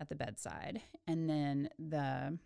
[0.00, 0.80] at the bedside.
[1.06, 2.38] And then the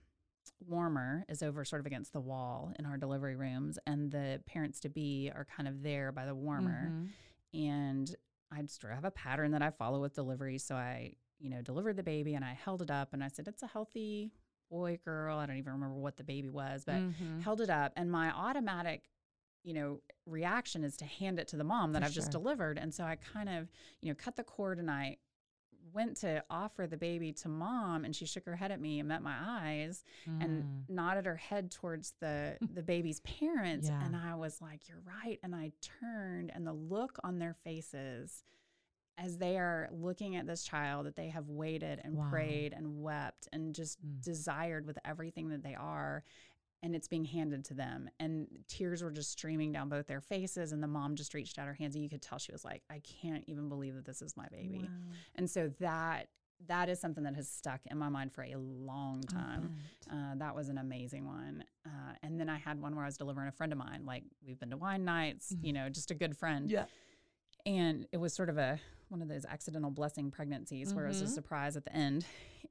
[0.66, 3.78] warmer is over sort of against the wall in our delivery rooms.
[3.86, 7.08] And the parents to be are kind of there by the warmer Mhm.
[7.52, 8.16] and
[8.50, 10.58] I just have a pattern that I follow with delivery.
[10.58, 13.48] So I, you know, delivered the baby and I held it up and I said,
[13.48, 14.30] it's a healthy
[14.70, 15.38] boy, girl.
[15.38, 17.42] I don't even remember what the baby was, but Mhm.
[17.42, 17.92] held it up.
[17.96, 19.10] And my automatic,
[19.62, 22.78] you know, reaction is to hand it to the mom that For I've just delivered.
[22.78, 23.68] And so I kind of,
[24.00, 25.18] you know, cut the cord and I
[25.94, 29.08] went to offer the baby to mom and she shook her head at me and
[29.08, 30.44] met my eyes Mm.
[30.44, 34.04] and nodded her head towards the the baby's parents Yeah.
[34.04, 38.42] and I was like you're right and I turned and the look on their faces
[39.16, 42.30] as they are looking at this child that they have waited and Wow.
[42.30, 44.20] prayed and wept and just Mm.
[44.22, 46.24] desired with everything that they are
[46.84, 50.70] and it's being handed to them and tears were just streaming down both their faces
[50.70, 52.82] and the mom just reached out her hands and you could tell she was like
[52.88, 55.12] I can't even believe that this is my baby Wow.
[55.34, 56.28] and so that
[56.68, 59.74] that is something that has stuck in my mind for a long time.
[60.10, 61.64] Uh, that was an amazing one.
[61.84, 64.06] Uh, and then I had one where I was delivering a friend of mine.
[64.06, 66.70] Like we've been to wine nights, you know, just a good friend.
[66.70, 66.84] Yeah.
[67.66, 71.22] And it was sort of a one of those accidental blessing pregnancies where it was
[71.22, 71.28] a Mhm.
[71.34, 72.24] surprise at the end.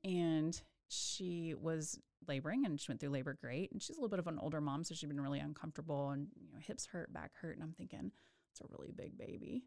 [0.04, 3.72] And she was laboring and she went through labor great.
[3.72, 6.28] And she's a little bit of an older mom, so she'd been really uncomfortable and
[6.36, 7.56] you know, hips hurt, back hurt.
[7.56, 8.12] And I'm thinking,
[8.52, 9.63] it's a really big baby.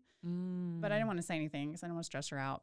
[0.81, 1.09] But I didn't mm.
[1.09, 2.63] want to say anything because I didn't want to stress her out.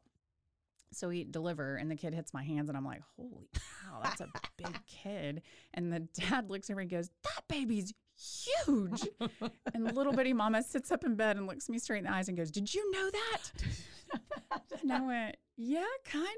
[0.92, 4.20] So we deliver, and the kid hits my hands, and I'm like, "Holy cow, that's
[4.20, 9.08] a big kid!" And the dad looks at me and goes, "That baby's huge."
[9.74, 12.28] and little bitty mama sits up in bed and looks me straight in the eyes
[12.28, 13.50] and goes, "Did you know that?"
[14.82, 16.28] and I went, "Yeah, kinda."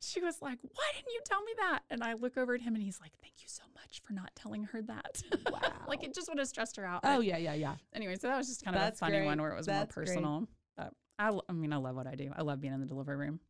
[0.00, 2.74] She was like, "Why didn't you tell me that?" And I look over at him,
[2.74, 5.60] and he's like, "Thank you so much for not telling her that." Wow.
[5.88, 7.00] like it just would have stressed her out.
[7.04, 7.74] Oh yeah, yeah, yeah.
[7.94, 9.96] anyway, so that was just kind of That's a funny one where it was That's
[9.96, 10.48] more personal.
[10.76, 12.30] But I, I mean, I love what I do.
[12.36, 13.40] I love being in the delivery room.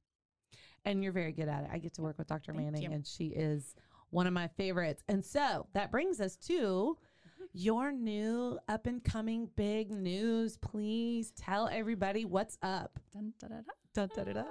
[0.85, 1.70] And you're very good at it.
[1.72, 2.53] I get to work with Dr.
[2.53, 2.90] Thank Manning, you.
[2.92, 3.75] and she is
[4.11, 5.03] one of my favorites.
[5.09, 6.96] And so that brings us to
[7.57, 10.59] your new up and coming big news.
[10.59, 13.01] Please tell everybody what's up.
[13.14, 13.73] Dun, da, da, da.
[14.42, 14.45] Dun.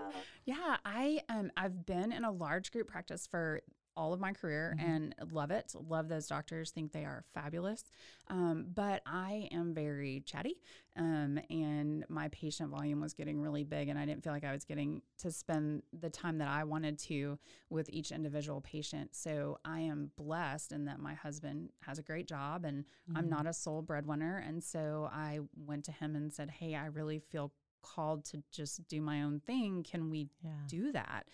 [0.45, 3.61] Yeah, I um I've been in a large group practice for
[3.97, 4.83] all of my career Mhm.
[4.83, 5.73] and love it.
[5.75, 6.71] Love those doctors.
[6.71, 7.83] Think they are fabulous.
[8.27, 10.59] Um, but I am very chatty,
[10.95, 14.51] um, and my patient volume was getting really big, and I didn't feel like I
[14.51, 17.37] was getting to spend the time that I wanted to
[17.69, 19.15] with each individual patient.
[19.15, 23.29] So I am blessed in that my husband has a great job, and I'm Mhm.
[23.29, 24.37] not a sole breadwinner.
[24.37, 28.87] And so I went to him and said, Hey, I really feel called to just
[28.87, 29.83] do my own thing.
[29.83, 30.63] Can we Yeah.
[30.67, 31.27] do that?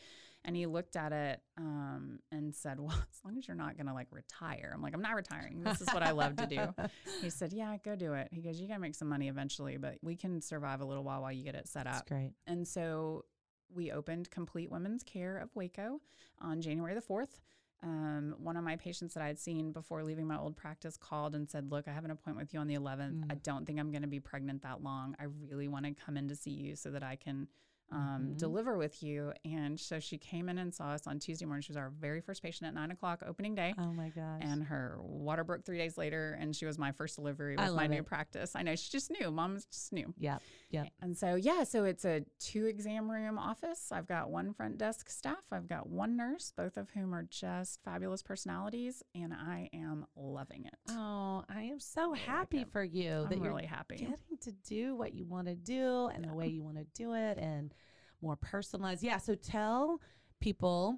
[0.43, 3.88] And he looked at it um, and said, Well, as long as you're not going
[3.88, 4.71] to like retire.
[4.73, 5.62] I'm like, I'm not retiring.
[5.63, 6.73] This is what I love to do.
[7.21, 8.30] He said, Yeah, go do it.
[8.32, 11.04] He goes, You got to make some money eventually, but we can survive a little
[11.04, 12.08] while while you get it set That's up.
[12.08, 12.32] great.
[12.47, 13.25] And so
[13.73, 16.01] we opened Complete Women's Care of Waco
[16.41, 17.39] on January the 4th.
[17.84, 21.34] Um, one of my patients that I had seen before leaving my old practice called
[21.36, 23.23] and said, Look, I have an appointment with you on the 11th.
[23.32, 23.43] I Mm.
[23.43, 25.15] don't think I'm going to be pregnant that long.
[25.19, 27.47] I really want to come in to see you so that I can
[27.91, 28.38] um, Mhm.
[28.38, 29.34] deliver with you.
[29.45, 31.62] And so she came in and saw us on Tuesday morning.
[31.62, 33.73] She was our very first patient at nine o'clock, opening day.
[33.77, 34.41] Oh my gosh.
[34.43, 37.69] And her water broke three days later, and she was my first delivery with my
[37.69, 38.56] love new practice.
[38.56, 39.30] I know she just knew.
[39.32, 40.13] Mom's just knew.
[40.17, 40.41] yep.
[40.69, 40.88] Yep.
[41.01, 43.91] And so, yeah, so it's a two exam room office.
[43.91, 47.84] I've got one front desk staff, I've got one nurse, both of whom are just
[47.84, 50.75] fabulous personalities, and I am loving it.
[50.89, 52.71] Oh, I am so like happy it.
[52.71, 53.97] for you I'm that you're really happy.
[53.97, 57.13] getting to do what you want to do and the way you want to do
[57.13, 57.73] it and
[58.21, 59.03] more personalized.
[59.03, 59.17] Yeah.
[59.17, 59.99] So tell
[60.39, 60.97] people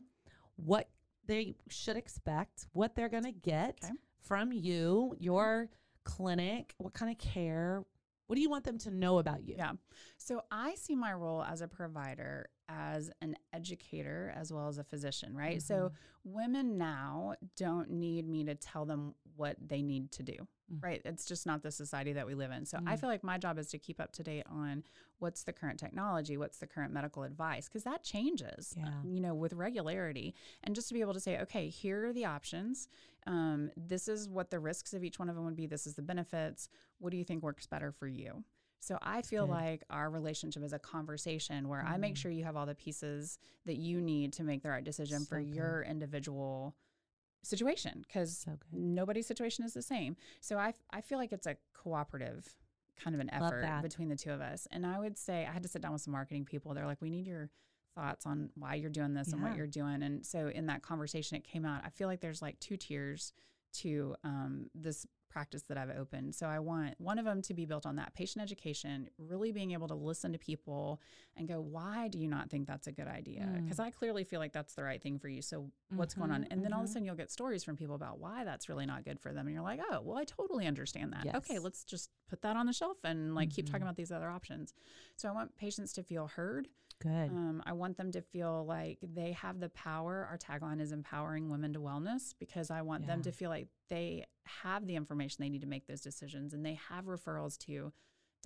[0.56, 0.90] what
[1.26, 3.94] they should expect, what they're going to get Okay.
[4.22, 5.70] from you, your
[6.04, 7.84] clinic, what kind of care,
[8.28, 9.56] what do you want them to know about you?
[9.58, 9.74] Yeah.
[10.24, 14.84] So I see my role as a provider as an educator as well as a
[14.86, 15.62] physician, right?
[15.62, 15.92] So
[16.24, 20.82] women now don't need me to tell them what they need to do, Mm.
[20.82, 21.02] right?
[21.04, 22.66] It's just not the society that we live in.
[22.66, 23.00] So I Mm.
[23.02, 24.86] feel like my job is to keep up to date on
[25.20, 29.04] what's the current technology, what's the current medical advice, because that changes, uh, Yeah.
[29.04, 30.34] you know, with regularity.
[30.64, 32.88] And just to be able to say, okay, here are the options.
[33.28, 35.68] Um, this is what the risks of each one of them would be.
[35.68, 36.70] This is the benefits.
[37.00, 38.46] What do you think works better for you?
[38.84, 39.52] So I feel good.
[39.54, 42.18] like our relationship is a conversation where I make Mm.
[42.18, 45.40] sure you have all the pieces that you need to make the right decision for
[45.40, 45.56] good.
[45.56, 46.76] your individual
[47.44, 50.16] situation because So nobody's situation is the same.
[50.42, 52.56] So I, I feel like it's a cooperative
[53.02, 54.68] kind of an effort between the two of us.
[54.72, 56.74] And I would say I had to sit down with some marketing people.
[56.74, 57.50] They're like, we need your
[57.96, 60.04] thoughts on why you're doing this and what you're doing.
[60.04, 61.82] And so in that conversation, it came out.
[61.86, 63.34] I feel like there's like two tiers
[63.74, 66.36] to um, this practice that I've opened.
[66.36, 69.72] So I want one of them to be built on that patient education, really being
[69.72, 71.02] able to listen to people
[71.36, 73.42] and go, why do you not think that's a good idea?
[73.42, 73.64] Mm.
[73.64, 75.42] Because I clearly feel like that's the right thing for you.
[75.42, 76.46] So what's going on?
[76.52, 76.94] And then all of a mhm.
[76.94, 79.48] sudden you'll get stories from people about why that's really not good for them.
[79.48, 81.36] And you're like, oh, well, I totally understand that.
[81.36, 83.86] Okay, let's just put that on the shelf and like keep talking Mhm.
[83.86, 84.74] about these other options.
[85.16, 86.68] So I want patients to feel heard.
[87.04, 87.30] Good.
[87.30, 90.26] Um, I want them to feel like they have the power.
[90.32, 94.26] Our tagline is empowering women to wellness because I want them to feel like they
[94.46, 97.92] have the information they need to make those decisions and they have referrals to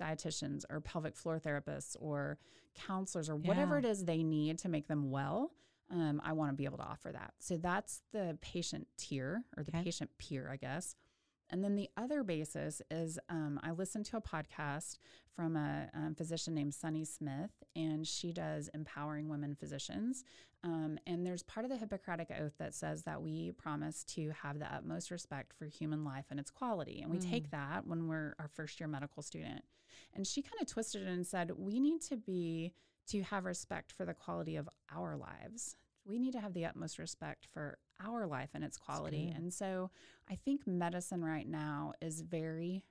[0.00, 2.38] dietitians or pelvic floor therapists or
[2.74, 3.86] counselors or whatever Yeah.
[3.86, 5.52] it is they need to make them well.
[5.90, 7.32] Um, I want to be able to offer that.
[7.38, 9.84] So that's the patient tier or the Okay.
[9.84, 10.94] patient peer, I guess.
[11.50, 14.98] And then the other basis is um, I listened to a podcast
[15.34, 20.24] from a um, physician named Sunny Smith, and she does empowering women physicians.
[20.64, 24.58] Um, and there's part of the Hippocratic Oath that says that we promise to have
[24.58, 27.00] the utmost respect for human life and its quality.
[27.00, 29.62] And we take that when we're our first year medical student.
[30.14, 32.72] And she kind of twisted it and said, we need to be,
[33.08, 35.76] to have respect for the quality of our lives.
[36.08, 39.28] We need to have the utmost respect for our life and its quality.
[39.34, 39.90] And so
[40.30, 42.84] I think medicine right now is very,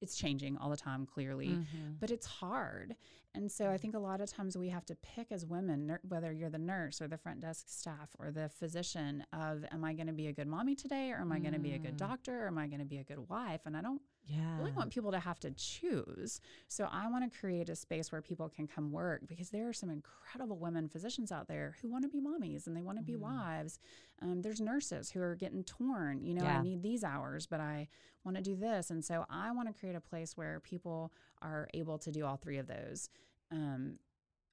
[0.00, 1.98] it's changing all the time, clearly Mhm.
[1.98, 2.94] but it's hard.
[3.34, 6.00] And so I think a lot of times we have to pick as women, nur-
[6.06, 9.92] whether you're the nurse or the front desk staff or the physician, of am I
[9.94, 11.94] going to be a good mommy today or am I going to be a good
[11.94, 11.98] Mm.
[11.98, 13.62] doctor or am I going to be a good wife?
[13.66, 14.54] And I don't Yeah.
[14.56, 16.40] I really want people to have to choose.
[16.68, 19.72] So I want to create a space where people can come work because there are
[19.74, 23.04] some incredible women physicians out there who want to be mommies and they want to
[23.04, 23.20] be Mhm.
[23.20, 23.78] wives.
[24.22, 26.22] Um, there's nurses who are getting torn.
[26.24, 26.60] You know, Yeah.
[26.60, 27.88] I need these hours, but I
[28.24, 28.90] want to do this.
[28.90, 32.36] And so I want to create a place where people are able to do all
[32.36, 33.10] three of those
[33.50, 33.98] um,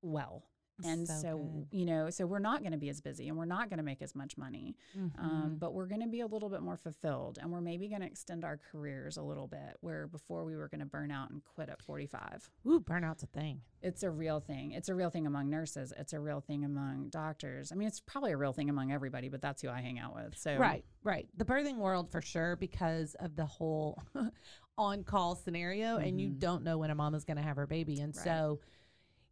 [0.01, 0.43] well.
[0.85, 3.45] And So so, you know, so we're not going to be as busy and we're
[3.45, 4.75] not going to make as much money,
[5.17, 5.59] um, Mhm.
[5.59, 8.07] but we're going to be a little bit more fulfilled and we're maybe going to
[8.07, 11.43] extend our careers a little bit where before we were going to burn out and
[11.43, 12.49] quit at 45.
[12.67, 13.61] Ooh, burnout's a thing.
[13.81, 14.71] It's a real thing.
[14.71, 15.91] It's a real thing among nurses.
[15.97, 17.71] It's a real thing among doctors.
[17.71, 20.13] I mean, it's probably a real thing among everybody, but that's who I hang out
[20.15, 20.37] with.
[20.37, 21.27] So, Right, right.
[21.35, 23.97] The birthing world for sure because of the whole
[24.77, 26.39] on call scenario, and you Mhm.
[26.39, 27.99] don't know when a mom is going to have her baby.
[27.99, 28.23] And Right.
[28.23, 28.59] so,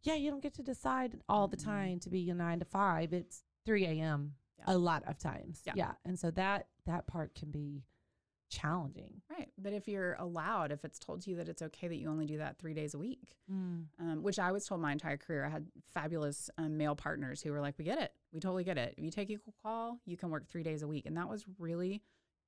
[0.02, 1.64] yeah, you don't get to decide all the Mhm.
[1.64, 3.12] time to be a nine to five.
[3.12, 4.34] It's 3 a.m.
[4.58, 4.64] Yeah.
[4.68, 5.62] a lot of times.
[5.66, 5.72] Yeah.
[5.74, 5.94] Yeah.
[6.04, 7.82] And so that that part can be
[8.50, 9.22] challenging.
[9.30, 9.50] Right.
[9.56, 12.26] But if you're allowed, if it's told to you that it's okay that you only
[12.26, 13.86] do that three days a week, Mm.
[13.98, 15.44] um, which I was told my entire career.
[15.44, 18.12] I had fabulous um, male partners who were like, "We get it.
[18.32, 18.94] We totally get it.
[18.98, 21.46] If you take equal call, you can work three days a week," and that was
[21.58, 22.02] really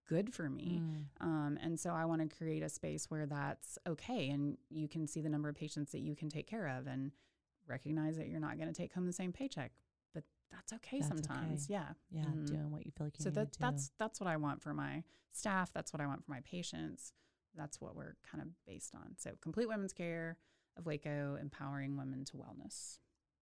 [0.08, 0.80] good for me.
[0.82, 1.06] Mm.
[1.20, 5.06] Um, and so I want to create a space where that's okay, and you can
[5.06, 7.12] see the number of patients that you can take care of, and
[7.66, 9.72] recognize that you're not going to take home the same paycheck,
[10.14, 11.64] but that's okay That's sometimes.
[11.66, 11.74] okay.
[11.74, 11.92] Yeah.
[12.10, 12.46] Yeah, Mhm.
[12.46, 14.74] doing what you feel like you So need that that's that's what I want for
[14.74, 15.72] my staff.
[15.72, 17.12] That's what I want for my patients.
[17.54, 19.14] That's what we're kind of based on.
[19.18, 20.38] So complete women's care
[20.76, 22.98] of Waco, empowering women to wellness.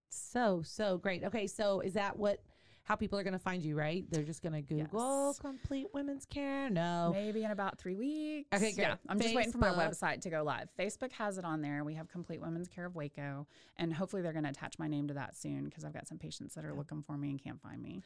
[0.09, 1.23] so so great.
[1.23, 2.43] Okay, so is that what?
[2.91, 4.03] How people are going to find you, right?
[4.11, 5.39] They're just going to Google Yes.
[5.39, 6.69] complete women's care.
[6.69, 7.11] No.
[7.13, 8.49] Maybe in about three weeks.
[8.53, 8.97] Okay, Yeah, great.
[9.07, 10.67] I'm just waiting for my website to go live.
[10.77, 11.85] Facebook has it on there.
[11.85, 15.07] We have Complete Women's Care of Waco, and hopefully they're going to attach my name
[15.07, 17.61] to that soon because I've got some patients that are looking for me and can't
[17.61, 18.03] find me.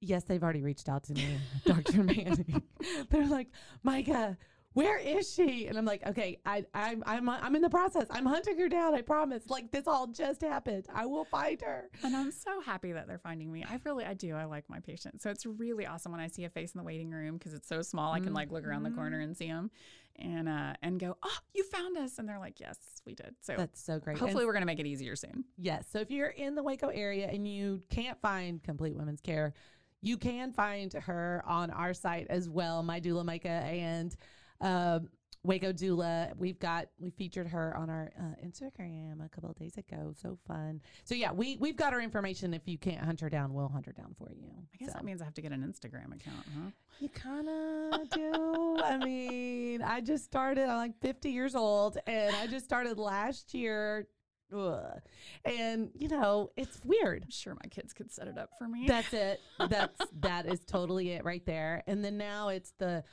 [0.00, 2.02] Yes, they've already reached out to me, Dr.
[2.02, 2.62] Manning.
[3.10, 3.46] They're like,
[3.84, 4.36] Micah,
[4.78, 5.66] where is she?
[5.66, 8.06] And I'm like, okay, I, I'm, I'm, I'm in the process.
[8.10, 8.94] I'm hunting her down.
[8.94, 9.50] I promise.
[9.50, 10.86] Like this all just happened.
[10.94, 11.90] I will find her.
[12.04, 13.64] And I'm so happy that they're finding me.
[13.68, 14.36] I really, I do.
[14.36, 15.24] I like my patients.
[15.24, 17.66] So it's really awesome when I see a face in the waiting room because it's
[17.66, 18.12] so small.
[18.12, 19.70] I can like look around the corner and see them,
[20.16, 23.34] and uh, and go, oh, you found us, and they're like, yes, we did.
[23.40, 24.12] So That's so great.
[24.12, 25.44] And hopefully we're gonna make it easier soon.
[25.56, 25.86] Yes.
[25.92, 29.54] So if you're in the Waco area and you can't find Complete Women's Care,
[30.00, 34.14] you can find her on our site as well, My Doula Micah and
[34.60, 35.08] um
[35.44, 36.36] Waco Doula.
[36.36, 40.12] We've got we featured her on our uh, Instagram a couple of days ago.
[40.20, 40.80] So fun.
[41.04, 42.52] So yeah, we we've got her information.
[42.52, 44.50] If you can't hunt her down, we'll hunt her down for you.
[44.74, 44.94] I guess So.
[44.94, 46.70] that means I have to get an Instagram account, huh?
[46.98, 48.78] You kind of do.
[48.82, 50.64] I mean, I just started.
[50.68, 54.08] I'm like 50 years old, and I just started last year.
[54.52, 55.00] Ugh.
[55.44, 57.22] And you know, it's weird.
[57.22, 58.86] I'm sure my kids could set it up for me.
[58.88, 59.40] That's it.
[59.68, 61.84] That's that is totally it right there.
[61.86, 63.04] And then now it's the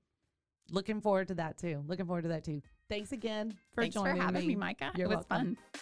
[0.71, 1.83] Looking forward to that too.
[1.85, 2.61] Looking forward to that too.
[2.89, 4.47] Thanks again for Thanks for joining having me.
[4.47, 4.91] me, Micah.
[4.95, 5.57] You're it was welcome.
[5.73, 5.81] fun.